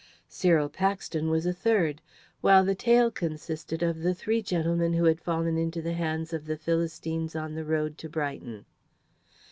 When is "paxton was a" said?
0.67-1.53